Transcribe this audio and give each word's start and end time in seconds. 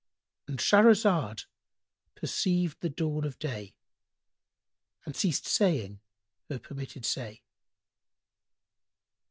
"—And 0.47 0.57
Shahrazad 0.57 1.45
perceived 2.15 2.79
the 2.79 2.89
dawn 2.89 3.23
of 3.23 3.37
day 3.37 3.75
and 5.05 5.15
ceased 5.15 5.45
saying 5.45 5.99
her 6.49 6.57
permitted 6.57 7.05
say. 7.05 7.43